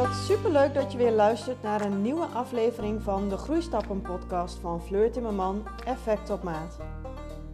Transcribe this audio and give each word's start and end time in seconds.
Wat 0.00 0.14
superleuk 0.14 0.74
dat 0.74 0.92
je 0.92 0.98
weer 0.98 1.12
luistert 1.12 1.62
naar 1.62 1.80
een 1.80 2.02
nieuwe 2.02 2.24
aflevering 2.24 3.02
van 3.02 3.28
de 3.28 3.36
Groeistappen 3.36 4.02
podcast 4.02 4.58
van 4.58 4.82
Fleur 4.82 5.10
Timmerman 5.10 5.66
Effect 5.84 6.30
op 6.30 6.42
maat. 6.42 6.78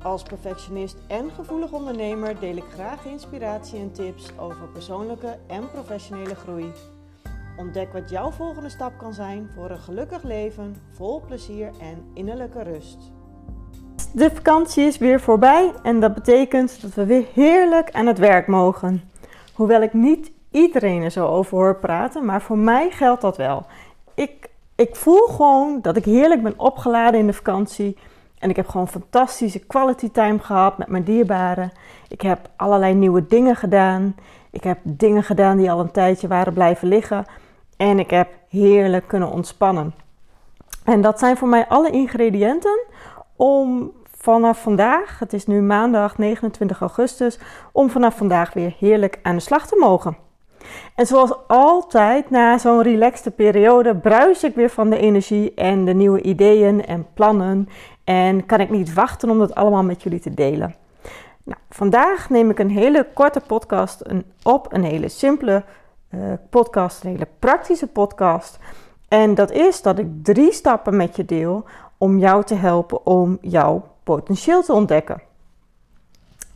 Als 0.03 0.22
perfectionist 0.22 0.96
en 1.09 1.30
gevoelig 1.30 1.72
ondernemer 1.72 2.40
deel 2.40 2.56
ik 2.56 2.64
graag 2.72 3.04
inspiratie 3.04 3.79
en 3.79 3.93
tips 3.93 4.30
over 4.38 4.69
persoonlijke 4.72 5.38
en 5.46 5.71
professionele 5.71 6.35
groei. 6.35 6.72
Ontdek 7.56 7.93
wat 7.93 8.11
jouw 8.11 8.31
volgende 8.31 8.69
stap 8.69 8.99
kan 8.99 9.15
zijn 9.15 9.51
voor 9.54 9.71
een 9.71 9.78
gelukkig 9.78 10.22
leven, 10.22 10.76
vol 10.92 11.22
plezier 11.26 11.71
en 11.81 12.04
innerlijke 12.15 12.63
rust. 12.63 13.13
De 14.13 14.31
vakantie 14.35 14.85
is 14.85 14.99
weer 14.99 15.21
voorbij 15.21 15.72
en 15.83 16.01
dat 16.01 16.15
betekent 16.15 16.83
dat 16.83 16.95
we 16.95 17.06
weer 17.06 17.27
heerlijk 17.34 17.91
aan 17.92 18.06
het 18.06 18.19
werk 18.19 18.47
mogen. 18.47 19.10
Hoewel 19.55 19.83
ik 19.83 19.92
niet 19.92 20.34
iedereen 20.51 21.02
er 21.02 21.10
zo 21.10 21.27
over 21.27 21.56
hoor 21.56 21.77
praten, 21.77 22.24
maar 22.24 22.42
voor 22.42 22.59
mij 22.59 22.91
geldt 22.91 23.20
dat 23.20 23.37
wel. 23.37 23.66
Ik, 24.15 24.48
ik 24.75 24.97
voel 24.97 25.27
gewoon 25.27 25.79
dat 25.83 25.97
ik 25.97 26.05
heerlijk 26.05 26.43
ben 26.43 26.55
opgeladen 26.57 27.21
in 27.21 27.27
de 27.27 27.33
vakantie. 27.33 27.97
En 28.38 28.51
ik 28.51 28.57
heb 28.57 28.69
gewoon 28.69 28.88
fantastische 28.88 29.59
quality 29.59 30.11
time 30.11 30.38
gehad 30.38 30.79
met 30.79 30.88
mijn 30.88 31.05
dierbaren. 31.05 31.73
Ik 32.09 32.21
heb 32.21 32.48
allerlei 32.57 32.95
nieuwe 32.95 33.27
dingen 33.27 33.57
gedaan. 33.57 34.15
Ik 34.51 34.65
heb 34.65 34.79
dingen 34.83 35.23
gedaan 35.23 35.57
die 35.57 35.71
al 35.71 35.80
een 35.80 35.91
tijdje 35.91 36.29
waren 36.29 36.52
blijven 36.52 36.88
liggen. 36.88 37.24
En 37.77 37.99
ik 37.99 38.10
heb 38.10 38.29
heerlijk 38.49 39.09
kunnen 39.09 39.30
ontspannen. 39.30 39.95
En 40.85 41.01
dat 41.01 41.19
zijn 41.19 41.37
voor 41.37 41.49
mij 41.49 41.66
alle 41.69 41.91
ingrediënten 41.91 42.80
om 43.37 43.93
vanaf 44.10 44.63
vandaag, 44.63 45.19
het 45.19 45.33
is 45.33 45.47
nu 45.47 45.60
maandag 45.60 46.19
29 46.19 46.80
augustus, 46.80 47.38
om 47.73 47.91
vanaf 47.91 48.16
vandaag 48.16 48.52
weer 48.52 48.74
heerlijk 48.79 49.19
aan 49.23 49.35
de 49.35 49.43
slag 49.43 49.66
te 49.66 49.77
mogen. 49.80 50.26
En 50.95 51.06
zoals 51.06 51.33
altijd, 51.47 52.30
na 52.30 52.59
zo'n 52.59 52.83
relaxte 52.83 53.30
periode, 53.30 53.97
bruis 53.97 54.45
ik 54.45 54.55
weer 54.55 54.70
van 54.70 54.91
de 54.91 54.98
energie 54.98 55.54
en 55.54 55.85
de 55.85 55.95
nieuwe 55.95 56.23
ideeën 56.23 56.87
en 56.87 57.07
plannen. 57.15 57.68
En 58.04 58.46
kan 58.46 58.60
ik 58.60 58.71
niet 58.71 58.95
wachten 58.95 59.30
om 59.30 59.38
dat 59.38 59.54
allemaal 59.54 59.82
met 59.82 60.02
jullie 60.02 60.21
te 60.21 60.35
delen. 60.35 60.74
Nou, 61.45 61.59
vandaag 61.71 62.30
neem 62.30 62.51
ik 62.51 62.59
een 62.59 62.71
hele 62.71 63.07
korte 63.15 63.41
podcast 63.46 64.02
op, 64.42 64.72
een 64.72 64.84
hele 64.84 65.08
simpele 65.08 65.64
uh, 66.10 66.32
podcast, 66.50 67.04
een 67.04 67.10
hele 67.10 67.28
praktische 67.38 67.86
podcast. 67.86 68.58
En 69.08 69.34
dat 69.34 69.50
is 69.50 69.82
dat 69.82 69.98
ik 69.98 70.06
drie 70.22 70.52
stappen 70.52 70.96
met 70.96 71.16
je 71.16 71.24
deel 71.24 71.64
om 71.98 72.19
jou 72.19 72.44
te 72.44 72.54
helpen 72.54 73.06
om 73.06 73.38
jouw 73.41 73.84
potentieel 74.02 74.62
te 74.62 74.72
ontdekken. 74.72 75.22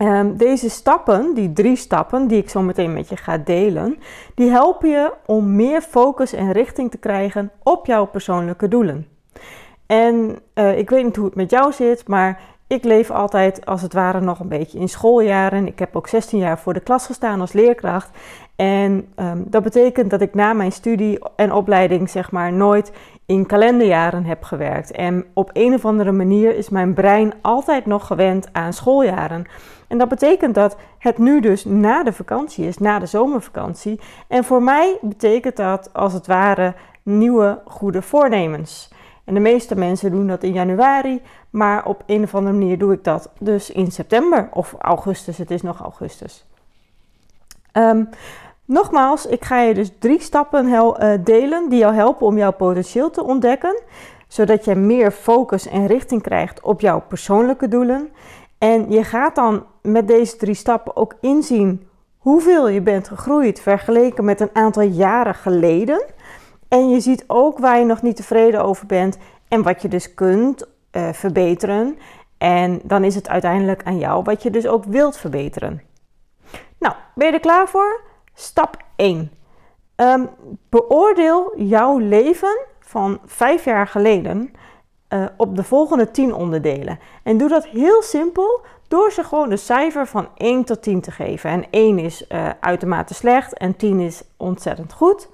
Um, 0.03 0.37
deze 0.37 0.71
stappen, 0.71 1.35
die 1.35 1.53
drie 1.53 1.77
stappen 1.77 2.27
die 2.27 2.39
ik 2.39 2.51
zo 2.51 2.63
meteen 2.63 2.93
met 2.93 3.09
je 3.09 3.17
ga 3.17 3.39
delen, 3.39 3.99
die 4.35 4.51
helpen 4.51 4.89
je 4.89 5.13
om 5.27 5.57
meer 5.57 5.81
focus 5.81 6.33
en 6.33 6.53
richting 6.53 6.91
te 6.91 6.99
krijgen 6.99 7.51
op 7.63 7.87
jouw 7.87 8.07
persoonlijke 8.07 8.69
doelen. 8.69 9.07
En 9.87 10.39
uh, 10.55 10.79
ik 10.79 10.91
weet 10.91 11.05
niet 11.05 11.17
hoe 11.17 11.25
het 11.25 11.35
met 11.35 11.51
jou 11.51 11.73
zit, 11.73 12.09
maar 12.09 12.41
ik 12.67 12.85
leef 12.85 13.11
altijd 13.11 13.67
als 13.67 13.83
het 13.83 13.93
ware 13.93 14.21
nog 14.21 14.41
een 14.41 14.49
beetje 14.49 14.79
in 14.79 14.89
schooljaren. 14.89 15.67
Ik 15.67 15.79
heb 15.79 15.97
ook 15.97 16.09
16 16.09 16.39
jaar 16.39 16.59
voor 16.59 16.75
de 16.75 16.81
klas 16.81 17.07
gestaan 17.07 17.41
als 17.41 17.53
leerkracht. 17.53 18.11
En 18.57 19.13
um, 19.17 19.45
dat 19.47 19.63
betekent 19.63 20.11
dat 20.11 20.21
ik 20.21 20.35
na 20.35 20.53
mijn 20.53 20.73
studie 20.73 21.19
en 21.37 21.53
opleiding 21.53 22.11
zeg 22.11 22.31
maar 22.31 22.53
nooit 22.53 22.93
in 23.27 23.47
kalenderjaren 23.47 24.25
heb 24.25 24.43
gewerkt. 24.43 24.91
En 24.91 25.25
op 25.35 25.51
een 25.53 25.75
of 25.75 25.85
andere 25.85 26.13
manier 26.13 26.57
is 26.57 26.69
mijn 26.69 26.95
brein 26.95 27.33
altijd 27.41 27.87
nog 27.87 28.07
gewend 28.07 28.49
aan 28.53 28.73
schooljaren. 28.73 29.47
En 29.91 29.99
dat 29.99 30.09
betekent 30.09 30.55
dat 30.55 30.77
het 30.99 31.19
nu 31.19 31.41
dus 31.41 31.65
na 31.65 32.03
de 32.03 32.13
vakantie 32.13 32.67
is, 32.67 32.79
na 32.79 32.99
de 32.99 33.07
zomervakantie. 33.07 34.01
En 34.29 34.45
voor 34.45 34.63
mij 34.63 34.99
betekent 35.01 35.57
dat 35.57 35.91
als 35.93 36.13
het 36.13 36.27
ware 36.27 36.75
nieuwe 37.03 37.61
goede 37.65 38.03
voornemens. 38.03 38.91
En 39.25 39.35
de 39.35 39.41
meeste 39.41 39.77
mensen 39.77 40.11
doen 40.11 40.27
dat 40.27 40.43
in 40.43 40.53
januari, 40.53 41.23
maar 41.51 41.85
op 41.85 42.03
een 42.07 42.23
of 42.23 42.35
andere 42.35 42.57
manier 42.57 42.79
doe 42.79 42.93
ik 42.93 43.05
dat 43.05 43.31
dus 43.39 43.71
in 43.71 43.91
september 43.93 44.49
of 44.53 44.75
augustus. 44.79 45.39
Het 45.39 45.51
is 45.51 45.63
nog 45.63 45.81
augustus. 45.81 46.47
Um, 47.73 48.09
nogmaals, 48.65 49.27
ik 49.27 49.45
ga 49.45 49.61
je 49.61 49.75
dus 49.75 49.93
drie 49.99 50.21
stappen 50.21 50.67
uh, 50.67 51.13
delen 51.25 51.69
die 51.69 51.79
jou 51.79 51.95
helpen 51.95 52.27
om 52.27 52.37
jouw 52.37 52.53
potentieel 52.53 53.11
te 53.11 53.25
ontdekken, 53.25 53.83
zodat 54.29 54.65
je 54.65 54.75
meer 54.75 55.11
focus 55.11 55.69
en 55.69 55.87
richting 55.87 56.23
krijgt 56.23 56.61
op 56.61 56.81
jouw 56.81 57.01
persoonlijke 57.09 57.69
doelen. 57.69 58.11
En 58.61 58.91
je 58.91 59.05
gaat 59.05 59.35
dan 59.35 59.67
met 59.83 60.09
deze 60.09 60.37
drie 60.37 60.55
stappen 60.55 60.97
ook 60.97 61.15
inzien 61.21 61.89
hoeveel 62.19 62.69
je 62.69 62.81
bent 62.81 63.09
gegroeid 63.09 63.61
vergeleken 63.61 64.25
met 64.25 64.41
een 64.41 64.51
aantal 64.53 64.83
jaren 64.83 65.35
geleden. 65.35 66.05
En 66.69 66.91
je 66.91 67.01
ziet 67.01 67.25
ook 67.27 67.59
waar 67.59 67.79
je 67.79 67.85
nog 67.85 68.03
niet 68.03 68.17
tevreden 68.17 68.65
over 68.65 68.87
bent 68.87 69.19
en 69.49 69.63
wat 69.63 69.83
je 69.83 69.89
dus 69.89 70.15
kunt 70.15 70.69
uh, 70.93 71.13
verbeteren. 71.13 71.99
En 72.39 72.81
dan 72.83 73.05
is 73.05 73.15
het 73.15 73.29
uiteindelijk 73.29 73.83
aan 73.85 73.99
jou 73.99 74.23
wat 74.23 74.43
je 74.43 74.51
dus 74.51 74.67
ook 74.67 74.85
wilt 74.85 75.17
verbeteren. 75.17 75.83
Nou, 76.79 76.95
ben 77.15 77.27
je 77.27 77.33
er 77.33 77.41
klaar 77.41 77.69
voor? 77.69 78.01
Stap 78.35 78.77
1. 78.97 79.17
Um, 79.19 79.31
ehm, 79.97 80.27
beoordeel 80.69 81.53
jouw 81.57 81.99
leven 81.99 82.59
van 82.81 83.21
vijf 83.25 83.65
jaar 83.65 83.87
geleden 83.87 84.53
uh, 85.11 85.25
op 85.37 85.57
de 85.57 85.65
volgende 85.65 86.11
10 86.11 86.35
onderdelen. 86.35 86.99
En 87.23 87.37
doe 87.37 87.49
dat 87.49 87.67
heel 87.67 88.03
simpel 88.03 88.61
door 88.89 89.13
ze 89.13 89.25
gewoon 89.25 89.51
een 89.51 89.59
cijfer 89.59 90.07
van 90.07 90.29
1 90.37 90.65
tot 90.65 90.83
10 90.83 91.01
te 91.01 91.11
geven. 91.11 91.51
En 91.51 91.65
1 91.71 91.99
is 91.99 92.25
uh, 92.29 92.49
uitermate 92.61 93.15
slecht 93.15 93.53
en 93.53 93.77
10 93.77 94.01
is 94.01 94.23
ontzettend 94.37 94.93
goed. 94.93 95.29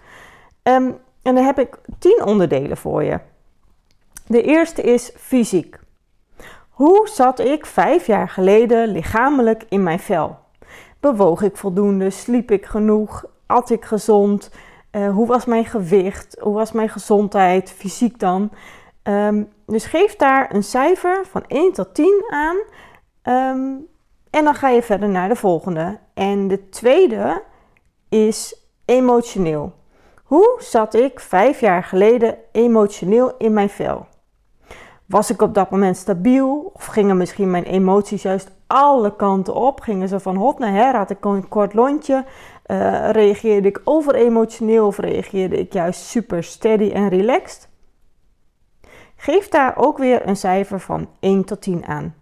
Um, 0.62 0.98
en 1.22 1.34
dan 1.34 1.44
heb 1.44 1.59
ik 1.59 1.78
10 1.98 2.22
onderdelen 2.25 2.76
voor 2.76 3.03
je. 3.03 3.20
De 4.26 4.42
eerste 4.42 4.82
is 4.82 5.12
fysiek. 5.16 5.78
Hoe 6.69 7.09
zat 7.09 7.38
ik 7.38 7.66
vijf 7.66 8.06
jaar 8.06 8.28
geleden 8.28 8.88
lichamelijk 8.88 9.65
in 9.69 9.82
mijn 9.82 9.98
vel? 9.98 10.38
Bewoog 11.00 11.42
ik 11.42 11.56
voldoende? 11.56 12.10
Sliep 12.10 12.50
ik 12.50 12.66
genoeg? 12.66 13.25
At 13.47 13.70
ik 13.70 13.84
gezond? 13.84 14.50
Uh, 14.92 15.10
hoe 15.10 15.26
was 15.26 15.44
mijn 15.44 15.65
gewicht? 15.65 16.36
Hoe 16.41 16.54
was 16.54 16.72
mijn 16.72 16.88
gezondheid? 16.88 17.70
Fysiek 17.70 18.19
dan? 18.19 18.50
Um, 19.03 19.48
dus 19.66 19.84
geef 19.84 20.16
daar 20.16 20.54
een 20.54 20.62
cijfer 20.62 21.27
van 21.27 21.44
1 21.47 21.72
tot 21.72 21.94
10 21.94 22.25
aan. 22.31 22.56
Um, 23.22 23.87
en 24.31 24.44
dan 24.44 24.54
ga 24.54 24.69
je 24.69 24.82
verder 24.82 25.09
naar 25.09 25.28
de 25.28 25.37
volgende. 25.37 25.99
En 26.15 26.49
de 26.49 26.69
tweede 26.69 27.43
is 28.09 28.60
emotioneel. 28.84 29.72
Hoe 30.25 30.56
zat 30.59 30.94
ik 30.94 31.21
vijf 31.21 31.60
jaar 31.60 31.84
geleden 31.84 32.37
emotioneel 32.53 33.34
in 33.38 33.53
mijn 33.53 33.69
vel? 33.69 34.06
Was 35.06 35.31
ik 35.31 35.43
op 35.43 35.54
dat 35.54 35.71
moment 35.71 35.97
stabiel? 35.97 36.71
Of 36.75 36.87
gingen 36.87 37.16
misschien 37.16 37.50
mijn 37.50 37.65
emoties 37.65 38.22
juist 38.22 38.50
alle 38.66 39.16
kanten 39.16 39.54
op? 39.54 39.81
Gingen 39.81 40.09
ze 40.09 40.21
van 40.21 40.37
hot 40.37 40.59
naar 40.59 40.72
her? 40.72 40.97
Had 40.97 41.10
ik 41.10 41.25
een 41.25 41.48
kort 41.48 41.75
lontje? 41.75 42.25
Uh, 42.66 43.10
reageerde 43.10 43.69
ik 43.69 43.81
overemotioneel 43.84 44.87
of 44.87 44.98
reageerde 44.98 45.59
ik 45.59 45.72
juist 45.72 46.00
super 46.00 46.44
steady 46.44 46.91
en 46.91 47.09
relaxed? 47.09 47.66
Geef 49.26 49.48
daar 49.48 49.76
ook 49.76 49.98
weer 49.98 50.28
een 50.28 50.37
cijfer 50.37 50.81
van 50.81 51.09
1 51.20 51.44
tot 51.44 51.60
10 51.60 51.87
aan. 51.87 52.14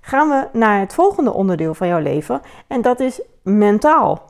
Gaan 0.00 0.28
we 0.28 0.48
naar 0.52 0.80
het 0.80 0.94
volgende 0.94 1.32
onderdeel 1.32 1.74
van 1.74 1.86
jouw 1.86 1.98
leven 1.98 2.40
en 2.66 2.82
dat 2.82 3.00
is 3.00 3.20
mentaal. 3.42 4.22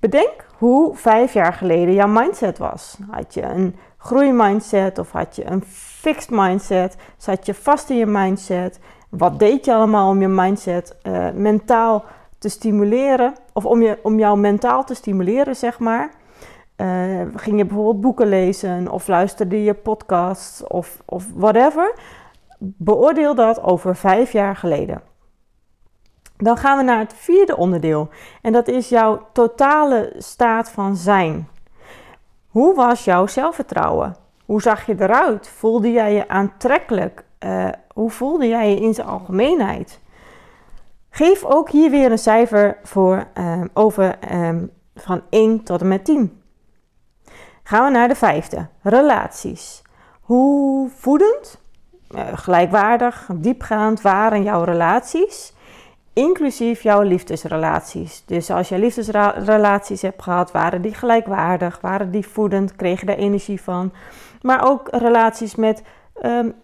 Bedenk 0.00 0.46
hoe 0.58 0.96
vijf 0.96 1.32
jaar 1.32 1.52
geleden 1.52 1.94
jouw 1.94 2.08
mindset 2.08 2.58
was. 2.58 2.98
Had 3.10 3.34
je 3.34 3.42
een 3.42 3.76
groeimindset 3.96 4.98
of 4.98 5.10
had 5.10 5.36
je 5.36 5.46
een 5.46 5.64
fixed 6.00 6.30
mindset? 6.30 6.96
Zat 7.16 7.46
je 7.46 7.54
vast 7.54 7.90
in 7.90 7.96
je 7.96 8.06
mindset? 8.06 8.78
Wat 9.08 9.38
deed 9.38 9.64
je 9.64 9.74
allemaal 9.74 10.08
om 10.08 10.20
je 10.20 10.28
mindset 10.28 10.96
uh, 11.02 11.30
mentaal 11.30 12.04
te 12.38 12.48
stimuleren? 12.48 13.34
Of 13.52 13.64
om, 13.64 13.82
je, 13.82 13.98
om 14.02 14.18
jou 14.18 14.38
mentaal 14.38 14.84
te 14.84 14.94
stimuleren, 14.94 15.56
zeg 15.56 15.78
maar. 15.78 16.10
Uh, 16.84 17.20
ging 17.36 17.58
je 17.58 17.64
bijvoorbeeld 17.64 18.00
boeken 18.00 18.26
lezen 18.26 18.88
of 18.90 19.08
luisterde 19.08 19.62
je 19.62 19.74
podcasts 19.74 20.66
of, 20.66 21.02
of 21.04 21.26
whatever. 21.34 21.94
Beoordeel 22.58 23.34
dat 23.34 23.62
over 23.62 23.96
vijf 23.96 24.32
jaar 24.32 24.56
geleden. 24.56 25.02
Dan 26.36 26.56
gaan 26.56 26.76
we 26.76 26.84
naar 26.84 26.98
het 26.98 27.14
vierde 27.14 27.56
onderdeel 27.56 28.08
en 28.42 28.52
dat 28.52 28.68
is 28.68 28.88
jouw 28.88 29.26
totale 29.32 30.12
staat 30.16 30.70
van 30.70 30.96
zijn. 30.96 31.48
Hoe 32.48 32.74
was 32.74 33.04
jouw 33.04 33.26
zelfvertrouwen? 33.26 34.16
Hoe 34.44 34.62
zag 34.62 34.86
je 34.86 34.94
eruit? 34.98 35.48
Voelde 35.48 35.92
jij 35.92 36.14
je 36.14 36.28
aantrekkelijk? 36.28 37.24
Uh, 37.44 37.68
hoe 37.94 38.10
voelde 38.10 38.48
jij 38.48 38.70
je 38.70 38.80
in 38.80 38.94
zijn 38.94 39.06
algemeenheid? 39.06 40.00
Geef 41.10 41.44
ook 41.44 41.70
hier 41.70 41.90
weer 41.90 42.10
een 42.10 42.18
cijfer 42.18 42.76
voor 42.82 43.26
uh, 43.38 43.60
over 43.72 44.18
van 44.94 45.22
1 45.30 45.62
tot 45.62 45.80
en 45.80 45.88
met 45.88 46.04
10. 46.04 46.42
Gaan 47.66 47.84
we 47.84 47.90
naar 47.90 48.08
de 48.08 48.14
vijfde, 48.14 48.66
relaties. 48.82 49.82
Hoe 50.20 50.90
voedend, 50.96 51.60
uh, 52.10 52.20
gelijkwaardig, 52.34 53.28
diepgaand 53.32 54.00
waren 54.00 54.42
jouw 54.42 54.62
relaties? 54.62 55.54
inclusief 56.14 56.82
jouw 56.82 57.02
liefdesrelaties. 57.02 58.22
Dus 58.26 58.50
als 58.50 58.68
je 58.68 58.78
liefdesrelaties 58.78 60.02
hebt 60.02 60.22
gehad, 60.22 60.52
waren 60.52 60.82
die 60.82 60.94
gelijkwaardig, 60.94 61.78
waren 61.80 62.10
die 62.10 62.26
voedend, 62.26 62.76
kreeg 62.76 63.00
je 63.00 63.06
daar 63.06 63.16
energie 63.16 63.60
van. 63.60 63.92
Maar 64.42 64.68
ook 64.68 64.88
relaties 64.90 65.54
met 65.54 65.82
um, 66.24 66.54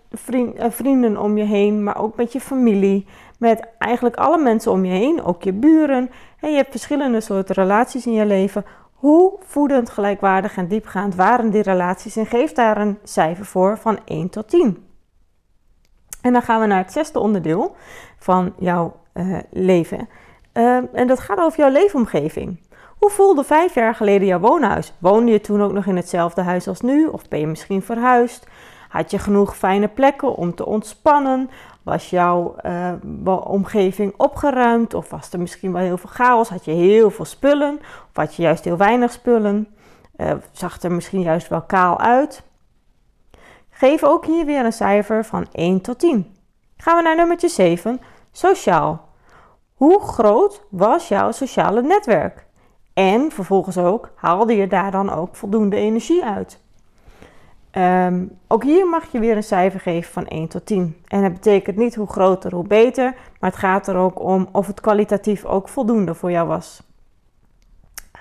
vrienden 0.71 1.17
om 1.17 1.37
je 1.37 1.45
heen, 1.45 1.83
maar 1.83 1.99
ook 2.03 2.17
met 2.17 2.33
je 2.33 2.41
familie, 2.41 3.07
met 3.39 3.67
eigenlijk 3.79 4.17
alle 4.17 4.43
mensen 4.43 4.73
om 4.73 4.85
je 4.85 4.93
heen, 4.93 5.23
ook 5.23 5.43
je 5.43 5.53
buren. 5.53 6.11
En 6.41 6.51
je 6.51 6.57
hebt 6.57 6.71
verschillende 6.71 7.21
soorten 7.21 7.55
relaties 7.55 8.07
in 8.07 8.13
je 8.13 8.27
leven. 8.27 8.65
Hoe 9.01 9.33
voedend, 9.41 9.91
gelijkwaardig 9.91 10.57
en 10.57 10.69
diepgaand 10.69 11.15
waren 11.15 11.51
die 11.51 11.63
relaties? 11.63 12.17
En 12.17 12.27
geef 12.27 12.53
daar 12.53 12.81
een 12.81 12.99
cijfer 13.03 13.45
voor 13.45 13.79
van 13.79 13.99
1 14.05 14.31
tot 14.31 14.49
10. 14.49 14.85
En 16.23 16.33
dan 16.33 16.43
gaan 16.43 16.61
we 16.61 16.67
naar 16.67 16.83
het 16.83 16.93
zesde 16.93 17.19
onderdeel 17.19 17.77
van 18.19 18.53
jouw 18.59 18.97
uh, 19.15 19.39
leven. 19.51 20.09
Uh, 20.55 20.77
en 20.93 21.07
dat 21.07 21.21
gaat 21.21 21.39
over 21.39 21.59
jouw 21.59 21.71
leefomgeving. 21.71 22.61
Hoe 22.99 23.11
voelde 23.11 23.45
vijf 23.45 23.75
jaar 23.75 23.95
geleden 23.95 24.27
jouw 24.27 24.39
woonhuis? 24.39 24.93
Woonde 24.99 25.33
je 25.33 25.41
toen 25.41 25.63
ook 25.63 25.73
nog 25.73 25.87
in 25.87 25.97
hetzelfde 25.97 26.43
huis 26.43 26.69
als 26.69 26.81
nu? 26.81 27.07
Of 27.07 27.29
ben 27.29 27.41
je 27.41 27.47
misschien 27.47 27.83
verhuisd? 27.83 28.47
Had 28.89 29.11
je 29.11 29.19
genoeg 29.19 29.57
fijne 29.57 29.89
plekken 29.89 30.35
om 30.35 30.55
te 30.55 30.67
ontspannen? 30.67 31.51
Was 31.83 32.11
jouw 32.11 32.57
uh, 32.63 32.93
omgeving 33.45 34.15
opgeruimd? 34.17 34.95
Of 34.95 35.11
was 35.11 35.33
er 35.33 35.41
misschien 35.41 35.73
wel 35.73 35.83
heel 35.83 35.99
veel 35.99 36.11
chaos? 36.11 36.49
Had 36.49 36.65
je 36.65 36.71
heel 36.71 37.11
veel 37.11 37.25
spullen? 37.25 37.79
Of 37.81 38.11
had 38.13 38.35
je 38.35 38.43
juist 38.43 38.65
heel 38.65 38.77
weinig 38.77 39.13
spullen? 39.13 39.69
Uh, 40.17 40.33
zag 40.53 40.83
er 40.83 40.93
misschien 40.93 41.21
juist 41.21 41.49
wel 41.49 41.63
kaal 41.63 41.99
uit? 41.99 42.43
Geef 43.71 44.05
ook 44.05 44.27
hier 44.27 44.47
weer 44.47 44.65
een 44.65 44.73
cijfer 44.73 45.25
van 45.25 45.47
1 45.53 45.81
tot 45.81 45.99
10. 45.99 46.37
Gaan 46.77 46.97
we 46.97 47.03
naar 47.03 47.17
nummertje 47.17 47.49
7, 47.49 48.01
sociaal. 48.33 49.09
Hoe 49.75 50.01
groot 50.01 50.63
was 50.71 51.09
jouw 51.09 51.33
sociale 51.33 51.83
netwerk? 51.83 52.47
En 52.95 53.31
vervolgens 53.31 53.79
ook, 53.79 54.11
haalde 54.15 54.57
je 54.57 54.67
daar 54.67 54.91
dan 54.91 55.11
ook 55.11 55.37
voldoende 55.37 55.77
energie 55.77 56.25
uit? 56.25 56.61
Um, 57.73 58.39
ook 58.49 58.63
hier 58.63 58.89
mag 58.89 59.13
je 59.13 59.19
weer 59.19 59.37
een 59.37 59.43
cijfer 59.43 59.81
geven 59.81 60.13
van 60.13 60.27
1 60.27 60.49
tot 60.49 60.67
10. 60.67 60.97
En 61.07 61.23
dat 61.23 61.33
betekent 61.33 61.77
niet 61.77 61.95
hoe 61.95 62.07
groter, 62.07 62.55
hoe 62.55 62.67
beter, 62.67 63.15
maar 63.41 63.51
het 63.51 63.59
gaat 63.59 63.89
er 63.89 63.97
ook 63.97 64.21
om 64.21 64.49
of 64.53 64.67
het 64.67 64.81
kwalitatief 64.81 65.45
ook 65.45 65.69
voldoende 65.69 66.15
voor 66.15 66.31
jou 66.31 66.49
was. 66.49 66.83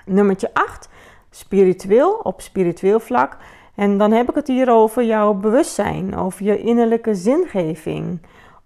Nummertje 0.04 0.50
8, 0.52 0.88
spiritueel, 1.30 2.12
op 2.12 2.40
spiritueel 2.40 3.00
vlak. 3.00 3.36
En 3.74 3.98
dan 3.98 4.12
heb 4.12 4.28
ik 4.28 4.34
het 4.34 4.46
hier 4.46 4.70
over 4.70 5.04
jouw 5.04 5.34
bewustzijn, 5.34 6.16
over 6.16 6.44
je 6.44 6.58
innerlijke 6.58 7.14
zingeving. 7.14 8.20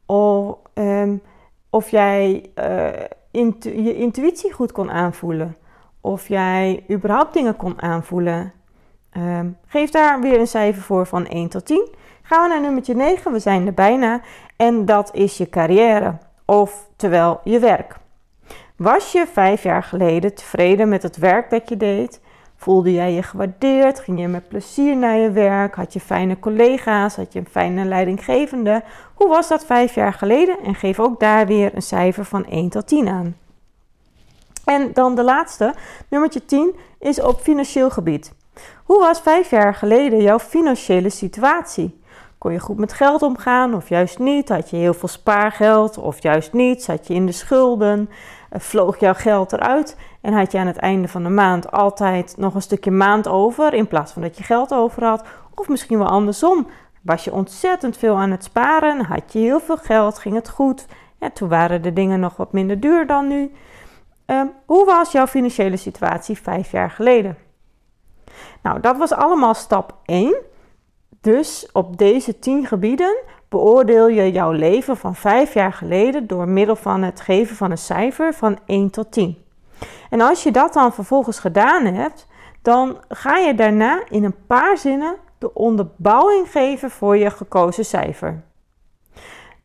Of, 0.06 0.56
um, 0.74 1.22
of 1.70 1.90
jij 1.90 2.50
intu 3.30 3.82
je 3.82 3.94
intuïtie 3.94 4.52
goed 4.52 4.72
kon 4.72 4.90
aanvoelen. 4.90 5.56
Of 6.00 6.28
jij 6.28 6.84
überhaupt 6.90 7.34
dingen 7.34 7.56
kon 7.56 7.82
aanvoelen. 7.82 8.52
Um, 9.16 9.56
geef 9.66 9.90
daar 9.90 10.20
weer 10.20 10.40
een 10.40 10.46
cijfer 10.46 10.82
voor 10.82 11.06
van 11.06 11.26
1 11.26 11.48
tot 11.48 11.66
10. 11.66 11.88
Gaan 12.22 12.42
we 12.42 12.48
naar 12.48 12.60
nummertje 12.60 12.94
9, 12.94 13.32
we 13.32 13.38
zijn 13.38 13.66
er 13.66 13.74
bijna. 13.74 14.20
En 14.56 14.84
dat 14.84 15.14
is 15.14 15.36
je 15.36 15.48
carrière, 15.48 16.18
oftewel 16.44 17.40
je 17.44 17.58
werk. 17.58 17.96
Was 18.76 19.12
je 19.12 19.26
vijf 19.32 19.62
jaar 19.62 19.82
geleden 19.82 20.34
tevreden 20.34 20.88
met 20.88 21.02
het 21.02 21.16
werk 21.16 21.50
dat 21.50 21.68
je 21.68 21.76
deed? 21.76 22.20
Voelde 22.56 22.92
jij 22.92 23.12
je 23.12 23.22
gewaardeerd? 23.22 24.00
Ging 24.00 24.20
je 24.20 24.28
met 24.28 24.48
plezier 24.48 24.96
naar 24.96 25.16
je 25.16 25.30
werk? 25.30 25.74
Had 25.74 25.92
je 25.92 26.00
fijne 26.00 26.38
collega's? 26.38 27.16
Had 27.16 27.32
je 27.32 27.38
een 27.38 27.48
fijne 27.50 27.84
leidinggevende? 27.84 28.82
Hoe 29.14 29.28
was 29.28 29.48
dat 29.48 29.64
vijf 29.64 29.94
jaar 29.94 30.12
geleden? 30.12 30.58
En 30.64 30.74
geef 30.74 31.00
ook 31.00 31.20
daar 31.20 31.46
weer 31.46 31.74
een 31.74 31.82
cijfer 31.82 32.24
van 32.24 32.46
1 32.46 32.68
tot 32.68 32.86
10 32.86 33.08
aan. 33.08 33.36
En 34.64 34.92
dan 34.92 35.14
de 35.14 35.24
laatste, 35.24 35.74
nummertje 36.08 36.44
10, 36.44 36.74
is 36.98 37.20
op 37.20 37.40
financieel 37.40 37.90
gebied. 37.90 38.32
Hoe 38.84 38.98
was 38.98 39.20
vijf 39.20 39.50
jaar 39.50 39.74
geleden 39.74 40.22
jouw 40.22 40.38
financiële 40.38 41.10
situatie? 41.10 42.02
Kon 42.38 42.52
je 42.52 42.58
goed 42.58 42.78
met 42.78 42.92
geld 42.92 43.22
omgaan 43.22 43.74
of 43.74 43.88
juist 43.88 44.18
niet? 44.18 44.48
Had 44.48 44.70
je 44.70 44.76
heel 44.76 44.94
veel 44.94 45.08
spaargeld 45.08 45.98
of 45.98 46.22
juist 46.22 46.52
niet? 46.52 46.82
Zat 46.82 47.06
je 47.06 47.14
in 47.14 47.26
de 47.26 47.32
schulden? 47.32 48.10
Eh, 48.50 48.60
vloog 48.60 49.00
jouw 49.00 49.14
geld 49.14 49.52
eruit 49.52 49.96
en 50.20 50.32
had 50.32 50.52
je 50.52 50.58
aan 50.58 50.66
het 50.66 50.76
einde 50.76 51.08
van 51.08 51.22
de 51.22 51.28
maand 51.28 51.72
altijd 51.72 52.34
nog 52.36 52.54
een 52.54 52.62
stukje 52.62 52.90
maand 52.90 53.28
over 53.28 53.74
in 53.74 53.88
plaats 53.88 54.12
van 54.12 54.22
dat 54.22 54.36
je 54.36 54.44
geld 54.44 54.72
over 54.72 55.04
had? 55.04 55.24
Of 55.54 55.68
misschien 55.68 55.98
wel 55.98 56.08
andersom. 56.08 56.66
Was 57.02 57.24
je 57.24 57.32
ontzettend 57.32 57.96
veel 57.96 58.16
aan 58.16 58.30
het 58.30 58.44
sparen? 58.44 59.04
Had 59.04 59.32
je 59.32 59.38
heel 59.38 59.60
veel 59.60 59.76
geld? 59.76 60.18
Ging 60.18 60.34
het 60.34 60.48
goed? 60.48 60.86
Ja, 61.20 61.30
toen 61.30 61.48
waren 61.48 61.82
de 61.82 61.92
dingen 61.92 62.20
nog 62.20 62.36
wat 62.36 62.52
minder 62.52 62.80
duur 62.80 63.06
dan 63.06 63.28
nu. 63.28 63.52
Um, 64.26 64.50
hoe 64.66 64.84
was 64.84 65.12
jouw 65.12 65.26
financiële 65.26 65.76
situatie 65.76 66.38
vijf 66.38 66.70
jaar 66.70 66.90
geleden? 66.90 67.43
Nou, 68.64 68.80
dat 68.80 68.96
was 68.96 69.12
allemaal 69.12 69.54
stap 69.54 69.94
1. 70.04 70.36
Dus 71.20 71.68
op 71.72 71.98
deze 71.98 72.38
10 72.38 72.66
gebieden 72.66 73.16
beoordeel 73.48 74.08
je 74.08 74.32
jouw 74.32 74.50
leven 74.50 74.96
van 74.96 75.14
5 75.14 75.54
jaar 75.54 75.72
geleden 75.72 76.26
door 76.26 76.48
middel 76.48 76.76
van 76.76 77.02
het 77.02 77.20
geven 77.20 77.56
van 77.56 77.70
een 77.70 77.78
cijfer 77.78 78.34
van 78.34 78.58
1 78.66 78.90
tot 78.90 79.12
10. 79.12 79.38
En 80.10 80.20
als 80.20 80.42
je 80.42 80.50
dat 80.50 80.72
dan 80.72 80.92
vervolgens 80.92 81.38
gedaan 81.38 81.84
hebt, 81.84 82.26
dan 82.62 82.98
ga 83.08 83.36
je 83.36 83.54
daarna 83.54 84.02
in 84.08 84.24
een 84.24 84.46
paar 84.46 84.78
zinnen 84.78 85.16
de 85.38 85.54
onderbouwing 85.54 86.50
geven 86.50 86.90
voor 86.90 87.16
je 87.16 87.30
gekozen 87.30 87.84
cijfer. 87.84 88.42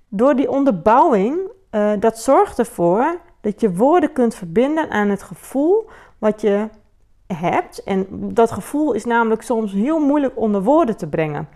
Door 0.08 0.36
die 0.36 0.50
onderbouwing, 0.50 1.40
uh, 1.72 1.92
dat 2.00 2.20
zorgt 2.20 2.60
ervoor 2.60 3.20
dat 3.42 3.62
je 3.62 3.76
woorden 3.76 4.14
kunt 4.14 4.36
verbinden 4.36 4.90
aan 4.90 5.10
het 5.10 5.24
gevoel 5.24 5.90
wat 6.18 6.42
je 6.42 6.70
hebt. 7.34 7.84
En 7.84 8.06
dat 8.10 8.52
gevoel 8.52 8.94
is 8.94 9.06
namelijk 9.06 9.42
soms 9.42 9.72
heel 9.72 10.00
moeilijk 10.00 10.38
onder 10.38 10.64
woorden 10.64 10.98
te 10.98 11.08
brengen. 11.08 11.48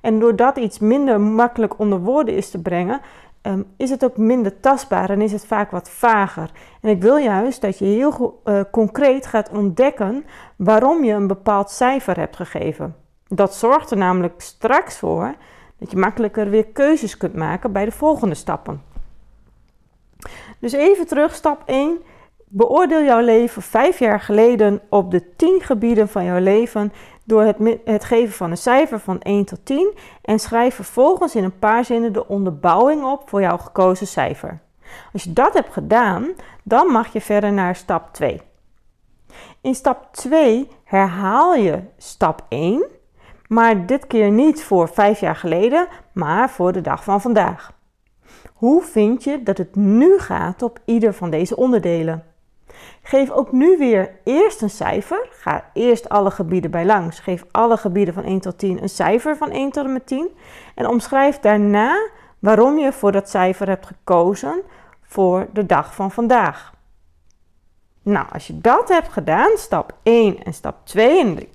En 0.00 0.18
doordat 0.18 0.56
iets 0.56 0.78
minder 0.78 1.20
makkelijk 1.20 1.78
onder 1.78 2.00
woorden 2.00 2.36
is 2.36 2.50
te 2.50 2.62
brengen, 2.62 3.00
um, 3.42 3.66
is 3.76 3.90
het 3.90 4.04
ook 4.04 4.16
minder 4.16 4.60
tastbaar 4.60 5.10
en 5.10 5.20
is 5.20 5.32
het 5.32 5.46
vaak 5.46 5.70
wat 5.70 5.90
vager. 5.90 6.50
En 6.80 6.90
ik 6.90 7.02
wil 7.02 7.16
juist 7.16 7.60
dat 7.60 7.78
je 7.78 7.84
heel 7.84 8.40
uh, 8.44 8.60
concreet 8.70 9.26
gaat 9.26 9.50
ontdekken 9.50 10.24
waarom 10.56 11.04
je 11.04 11.12
een 11.12 11.26
bepaald 11.26 11.70
cijfer 11.70 12.18
hebt 12.18 12.36
gegeven. 12.36 12.96
Dat 13.28 13.54
zorgt 13.54 13.90
er 13.90 13.96
namelijk 13.96 14.40
straks 14.40 14.98
voor 14.98 15.34
dat 15.78 15.90
je 15.90 15.96
makkelijker 15.96 16.50
weer 16.50 16.66
keuzes 16.66 17.16
kunt 17.16 17.34
maken 17.34 17.72
bij 17.72 17.84
de 17.84 17.92
volgende 17.92 18.34
stappen. 18.34 18.82
Dus 20.58 20.72
even 20.72 21.06
terug, 21.06 21.34
stap 21.34 21.62
1. 21.66 21.98
Beoordeel 22.54 23.02
jouw 23.02 23.20
leven 23.20 23.62
vijf 23.62 23.98
jaar 23.98 24.20
geleden 24.20 24.80
op 24.88 25.10
de 25.10 25.36
10 25.36 25.60
gebieden 25.62 26.08
van 26.08 26.24
jouw 26.24 26.38
leven 26.38 26.92
door 27.24 27.42
het, 27.42 27.56
het, 27.84 28.04
geven 28.04 28.34
van 28.34 28.50
een 28.50 28.56
cijfer 28.56 29.00
van 29.00 29.20
1 29.20 29.44
tot 29.44 29.66
10 29.66 29.92
en 30.22 30.38
schrijf 30.38 30.74
vervolgens 30.74 31.34
in 31.34 31.44
een 31.44 31.58
paar 31.58 31.84
zinnen 31.84 32.12
de 32.12 32.28
onderbouwing 32.28 33.04
op 33.04 33.28
voor 33.28 33.40
jouw 33.40 33.58
gekozen 33.58 34.06
cijfer. 34.06 34.58
Als 35.12 35.22
je 35.22 35.32
dat 35.32 35.54
hebt 35.54 35.72
gedaan, 35.72 36.28
dan 36.62 36.86
mag 36.86 37.12
je 37.12 37.20
verder 37.20 37.52
naar 37.52 37.76
stap 37.76 38.12
2. 38.12 38.40
In 39.60 39.74
stap 39.74 40.08
2 40.10 40.68
herhaal 40.84 41.54
je 41.54 41.80
stap 41.96 42.44
1, 42.48 42.84
maar 43.48 43.86
dit 43.86 44.06
keer 44.06 44.30
niet 44.30 44.64
voor 44.64 44.88
5 44.88 45.20
jaar 45.20 45.36
geleden, 45.36 45.88
maar 46.12 46.50
voor 46.50 46.72
de 46.72 46.80
dag 46.80 47.04
van 47.04 47.20
vandaag. 47.20 47.72
Hoe 48.52 48.82
vind 48.82 49.24
je 49.24 49.42
dat 49.42 49.58
het 49.58 49.74
nu 49.74 50.18
gaat 50.18 50.62
op 50.62 50.78
ieder 50.84 51.14
van 51.14 51.30
deze 51.30 51.56
onderdelen? 51.56 52.31
Geef 53.02 53.30
ook 53.30 53.52
nu 53.52 53.78
weer 53.78 54.10
eerst 54.24 54.62
een 54.62 54.70
cijfer. 54.70 55.26
Ga 55.30 55.64
eerst 55.72 56.08
alle 56.08 56.30
gebieden 56.30 56.70
bij 56.70 56.84
langs. 56.84 57.18
Geef 57.18 57.44
alle 57.50 57.76
gebieden 57.76 58.14
van 58.14 58.24
1 58.24 58.40
tot 58.40 58.58
10 58.58 58.82
een 58.82 58.88
cijfer 58.88 59.36
van 59.36 59.50
1 59.50 59.70
tot 59.70 59.84
en 59.84 59.92
met 59.92 60.06
10. 60.06 60.28
En 60.74 60.86
omschrijf 60.86 61.38
daarna 61.38 62.08
waarom 62.38 62.78
je 62.78 62.92
voor 62.92 63.12
dat 63.12 63.28
cijfer 63.28 63.68
hebt 63.68 63.86
gekozen 63.86 64.62
voor 65.02 65.48
de 65.52 65.66
dag 65.66 65.94
van 65.94 66.10
vandaag. 66.10 66.72
Nou, 68.02 68.26
als 68.32 68.46
je 68.46 68.58
dat 68.58 68.88
hebt 68.88 69.08
gedaan, 69.08 69.50
stap 69.56 69.94
1 70.02 70.44
en 70.44 70.54
stap 70.54 70.76
2, 70.86 71.20
en 71.20 71.38
ik 71.38 71.50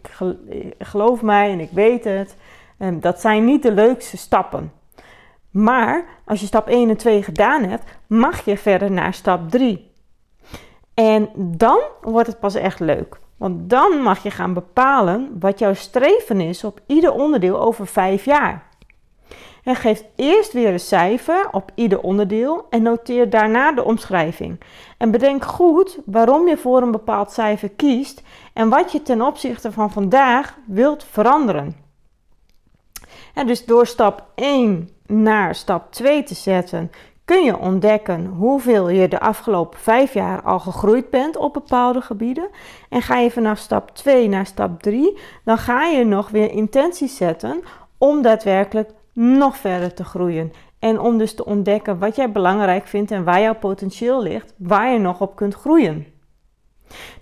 geloof 0.80 1.22
mij 1.22 1.52
en 1.52 1.60
ik 1.60 1.72
weet 1.72 2.04
het, 2.04 2.36
ehm, 2.78 3.00
dat 3.00 3.22
zijn 3.22 3.46
niet 3.46 3.64
de 3.64 3.72
leukste 3.72 4.18
stappen. 4.18 4.72
Maar 5.50 6.06
als 6.26 6.40
je 6.40 6.46
stap 6.46 6.68
1 6.68 6.90
en 6.90 6.98
2 6.98 7.24
gedaan 7.24 7.64
hebt, 7.64 7.84
mag 8.08 8.46
je 8.46 8.58
verder 8.58 8.92
naar 8.92 9.14
stap 9.14 9.50
3. 9.50 9.87
En 11.00 11.30
dan 11.36 11.80
wordt 12.02 12.28
het 12.28 12.40
pas 12.40 12.56
echt 12.56 12.80
leuk. 12.80 13.20
Want 13.38 13.70
dan 13.70 14.02
mag 14.02 14.24
je 14.24 14.32
gaan 14.32 14.54
bepalen 14.54 15.38
wat 15.40 15.60
jouw 15.60 15.74
streven 15.74 16.42
is 16.42 16.64
op 16.64 16.80
ieder 16.86 17.12
onderdeel 17.12 17.60
over 17.60 17.88
5 17.88 18.26
jaar. 18.26 18.68
En 19.64 19.76
geef 19.76 20.04
eerst 20.16 20.54
weer 20.54 20.74
een 20.74 20.80
cijfer 20.80 21.48
op 21.52 21.72
ieder 21.76 22.02
onderdeel 22.02 22.66
en 22.70 22.82
noteer 22.82 23.30
daarna 23.30 23.72
de 23.72 23.84
omschrijving. 23.84 24.60
En 24.98 25.12
bedenk 25.12 25.46
goed 25.46 26.00
waarom 26.06 26.48
je 26.48 26.58
voor 26.58 26.82
een 26.82 26.92
bepaald 26.92 27.32
cijfer 27.32 27.70
kiest 27.70 28.22
en 28.54 28.70
wat 28.70 28.92
je 28.92 29.02
ten 29.02 29.22
opzichte 29.22 29.72
van 29.72 29.92
vandaag 29.92 30.58
wilt 30.66 31.04
veranderen. 31.04 31.76
En 33.34 33.48
dus 33.48 33.66
door 33.66 33.88
stap 33.88 34.26
1 34.36 34.90
naar 35.06 35.56
stap 35.56 35.92
2 35.92 36.24
te 36.24 36.36
zetten, 36.36 36.92
kun 37.28 37.44
je 37.44 37.58
ontdekken 37.58 38.26
hoeveel 38.26 38.90
je 38.90 39.08
de 39.08 39.20
afgelopen 39.20 39.80
vijf 39.80 40.14
jaar 40.14 40.42
al 40.42 40.60
gegroeid 40.60 41.10
bent 41.10 41.38
op 41.38 41.54
bepaalde 41.54 42.02
gebieden. 42.02 42.50
En 42.90 43.02
ga 43.02 43.18
je 43.18 43.32
vanaf 43.32 43.58
stap 43.58 43.96
2 43.96 44.30
naar 44.30 44.46
stap 44.46 44.82
3, 44.82 45.18
dan 45.44 45.58
ga 45.58 45.86
je 45.86 46.04
nog 46.04 46.30
weer 46.30 46.52
intenties 46.52 47.18
zetten 47.18 47.64
om 47.98 48.22
daadwerkelijk 48.22 48.90
nog 49.14 49.58
verder 49.58 49.94
te 49.94 50.04
groeien. 50.04 50.52
En 50.80 51.00
om 51.00 51.18
dus 51.18 51.36
te 51.36 51.46
ontdekken 51.46 52.00
wat 52.00 52.16
jij 52.16 52.32
belangrijk 52.32 52.88
vindt 52.88 53.12
en 53.12 53.24
waar 53.24 53.42
jouw 53.42 53.56
potentieel 53.56 54.22
ligt, 54.24 54.54
waar 54.58 54.92
je 54.92 55.00
nog 55.00 55.22
op 55.22 55.36
kunt 55.36 55.54
groeien. 55.54 56.06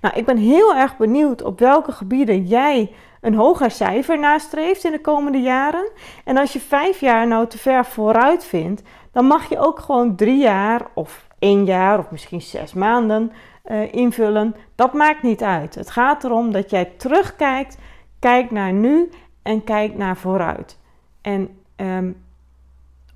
Nou, 0.01 0.15
ik 0.15 0.25
ben 0.25 0.37
heel 0.37 0.75
erg 0.75 0.97
benieuwd 0.97 1.43
op 1.43 1.59
welke 1.59 1.91
gebieden 1.91 2.45
jij 2.45 2.91
een 3.21 3.35
hoger 3.35 3.71
cijfer 3.71 4.19
nastreeft 4.19 4.83
in 4.83 4.91
de 4.91 5.01
komende 5.01 5.41
jaren. 5.41 5.91
En 6.23 6.37
als 6.37 6.53
je 6.53 6.59
vijf 6.59 6.99
jaar 6.99 7.27
nou 7.27 7.47
te 7.47 7.57
ver 7.57 7.85
vooruit 7.85 8.45
vindt, 8.45 8.81
dan 9.15 9.25
mag 9.25 9.49
je 9.49 9.59
ook 9.59 9.79
gewoon 9.79 10.15
drie 10.15 10.37
jaar 10.37 10.87
of 10.93 11.27
één 11.39 11.65
jaar 11.65 11.99
of 11.99 12.11
misschien 12.11 12.41
zes 12.41 12.73
maanden 12.73 13.31
uh, 13.65 13.93
invullen. 13.93 14.55
Dat 14.75 14.93
maakt 14.93 15.23
niet 15.23 15.43
uit. 15.43 15.75
Het 15.75 15.91
gaat 15.91 16.23
erom 16.23 16.51
dat 16.51 16.69
jij 16.69 16.85
terugkijkt, 16.85 17.77
kijkt 18.19 18.51
naar 18.51 18.73
nu 18.73 19.09
en 19.41 19.63
kijkt 19.63 19.97
naar 19.97 20.17
vooruit. 20.17 20.79
En 21.21 21.59
um, 21.75 22.23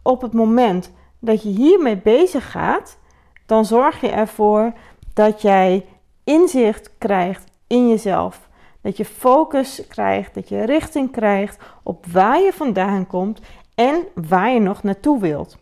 op 0.02 0.22
het 0.22 0.34
moment 0.34 0.92
dat 1.20 1.44
je 1.44 1.50
hiermee 1.50 1.98
bezig 1.98 2.52
gaat, 2.52 2.98
dan 3.46 3.66
zorg 3.66 4.02
je 4.02 4.10
ervoor 4.10 4.74
dat 5.14 5.42
jij 5.42 5.86
inzicht 6.24 6.92
krijgt 6.98 7.52
in 7.68 7.90
jezelf. 7.90 8.50
Dat 8.82 8.98
je 8.98 9.06
focus 9.06 9.88
krijgt, 9.88 10.34
dat 10.34 10.50
je 10.50 10.66
richting 10.66 11.12
krijgt 11.12 11.60
op 11.84 12.06
waar 12.06 12.42
je 12.42 12.54
vandaan 12.54 13.08
komt 13.08 13.42
en 13.76 14.08
waar 14.14 14.50
je 14.50 14.60
nog 14.60 14.84
naartoe 14.84 15.20
wilt. 15.20 15.59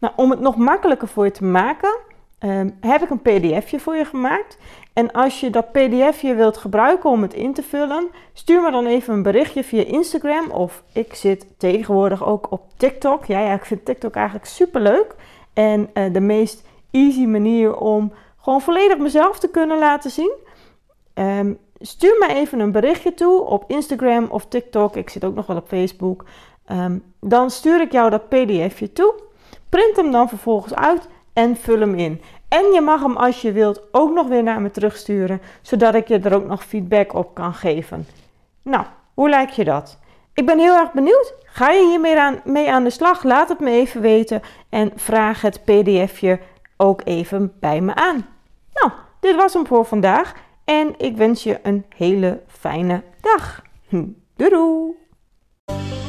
Nou, 0.00 0.14
om 0.16 0.30
het 0.30 0.40
nog 0.40 0.56
makkelijker 0.56 1.08
voor 1.08 1.24
je 1.24 1.30
te 1.30 1.44
maken, 1.44 1.98
um, 2.40 2.76
heb 2.80 3.02
ik 3.02 3.10
een 3.10 3.20
pdfje 3.20 3.80
voor 3.80 3.96
je 3.96 4.04
gemaakt. 4.04 4.58
En 4.92 5.12
als 5.12 5.40
je 5.40 5.50
dat 5.50 5.72
pdfje 5.72 6.34
wilt 6.34 6.56
gebruiken 6.56 7.10
om 7.10 7.22
het 7.22 7.34
in 7.34 7.54
te 7.54 7.62
vullen, 7.62 8.08
stuur 8.32 8.62
me 8.62 8.70
dan 8.70 8.86
even 8.86 9.14
een 9.14 9.22
berichtje 9.22 9.64
via 9.64 9.84
Instagram. 9.84 10.50
Of 10.50 10.82
ik 10.92 11.14
zit 11.14 11.46
tegenwoordig 11.56 12.24
ook 12.24 12.50
op 12.50 12.62
TikTok. 12.76 13.24
Ja, 13.24 13.40
ja 13.40 13.54
ik 13.54 13.64
vind 13.64 13.84
TikTok 13.84 14.14
eigenlijk 14.14 14.46
super 14.46 14.80
leuk. 14.80 15.14
En 15.52 15.90
uh, 15.94 16.12
de 16.12 16.20
meest 16.20 16.68
easy 16.90 17.24
manier 17.24 17.76
om 17.76 18.12
gewoon 18.40 18.60
volledig 18.60 18.98
mezelf 18.98 19.38
te 19.38 19.48
kunnen 19.48 19.78
laten 19.78 20.10
zien. 20.10 20.32
Um, 21.14 21.58
stuur 21.80 22.16
me 22.18 22.34
even 22.34 22.60
een 22.60 22.72
berichtje 22.72 23.14
toe 23.14 23.40
op 23.40 23.64
Instagram 23.66 24.26
of 24.30 24.46
TikTok. 24.46 24.96
Ik 24.96 25.10
zit 25.10 25.24
ook 25.24 25.34
nog 25.34 25.46
wel 25.46 25.56
op 25.56 25.68
Facebook. 25.68 26.24
Um, 26.70 27.02
dan 27.20 27.50
stuur 27.50 27.80
ik 27.80 27.92
jou 27.92 28.10
dat 28.10 28.28
pdfje 28.28 28.92
toe. 28.92 29.14
Print 29.70 29.96
hem 29.96 30.12
dan 30.12 30.28
vervolgens 30.28 30.74
uit 30.74 31.08
en 31.32 31.56
vul 31.56 31.80
hem 31.80 31.94
in. 31.94 32.20
En 32.48 32.72
je 32.72 32.80
mag 32.80 33.02
hem 33.02 33.16
als 33.16 33.42
je 33.42 33.52
wilt 33.52 33.82
ook 33.92 34.12
nog 34.12 34.28
weer 34.28 34.42
naar 34.42 34.60
me 34.60 34.70
terugsturen, 34.70 35.40
zodat 35.62 35.94
ik 35.94 36.08
je 36.08 36.18
er 36.18 36.34
ook 36.34 36.46
nog 36.46 36.64
feedback 36.64 37.14
op 37.14 37.34
kan 37.34 37.54
geven. 37.54 38.06
Nou, 38.62 38.84
hoe 39.14 39.28
lijkt 39.28 39.54
je 39.54 39.64
dat? 39.64 39.98
Ik 40.34 40.46
ben 40.46 40.58
heel 40.58 40.76
erg 40.76 40.92
benieuwd. 40.92 41.34
Ga 41.44 41.70
je 41.70 41.88
hiermee 41.88 42.20
aan, 42.20 42.40
mee 42.44 42.72
aan 42.72 42.84
de 42.84 42.90
slag? 42.90 43.22
Laat 43.22 43.48
het 43.48 43.60
me 43.60 43.70
even 43.70 44.00
weten 44.00 44.42
en 44.68 44.92
vraag 44.94 45.40
het 45.40 45.64
pdfje 45.64 46.40
ook 46.76 47.00
even 47.04 47.52
bij 47.60 47.80
me 47.80 47.94
aan. 47.94 48.26
Nou, 48.72 48.92
dit 49.20 49.36
was 49.36 49.52
hem 49.52 49.66
voor 49.66 49.84
vandaag 49.84 50.34
en 50.64 50.94
ik 50.96 51.16
wens 51.16 51.42
je 51.42 51.58
een 51.62 51.84
hele 51.96 52.40
fijne 52.46 53.02
dag. 53.20 53.62
Hm, 53.88 54.06
doei 54.36 54.50
doei! 54.50 55.99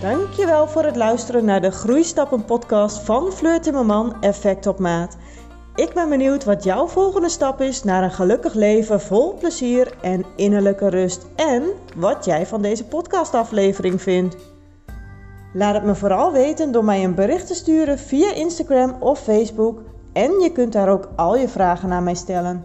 Dankjewel 0.00 0.68
voor 0.68 0.84
het 0.84 0.96
luisteren 0.96 1.44
naar 1.44 1.60
de 1.60 1.70
Groeistappen 1.70 2.44
podcast 2.44 2.98
van 2.98 3.32
Fleur 3.32 3.60
Timmerman 3.60 4.22
Effect 4.22 4.66
op 4.66 4.78
Maat. 4.78 5.16
Ik 5.74 5.94
ben 5.94 6.08
benieuwd 6.08 6.44
wat 6.44 6.64
jouw 6.64 6.86
volgende 6.86 7.28
stap 7.28 7.60
is 7.60 7.82
naar 7.82 8.02
een 8.02 8.10
gelukkig 8.10 8.54
leven 8.54 9.00
vol 9.00 9.34
plezier 9.34 9.96
en 10.02 10.24
innerlijke 10.36 10.88
rust. 10.88 11.26
En 11.36 11.62
wat 11.96 12.24
jij 12.24 12.46
van 12.46 12.62
deze 12.62 12.84
podcastaflevering 12.84 14.02
vindt. 14.02 14.36
Laat 15.52 15.74
het 15.74 15.84
me 15.84 15.94
vooral 15.94 16.32
weten 16.32 16.72
door 16.72 16.84
mij 16.84 17.04
een 17.04 17.14
bericht 17.14 17.46
te 17.46 17.54
sturen 17.54 17.98
via 17.98 18.34
Instagram 18.34 18.96
of 19.00 19.18
Facebook. 19.18 19.80
En 20.12 20.40
je 20.40 20.52
kunt 20.52 20.72
daar 20.72 20.88
ook 20.88 21.08
al 21.16 21.36
je 21.36 21.48
vragen 21.48 21.92
aan 21.92 22.04
mij 22.04 22.14
stellen. 22.14 22.64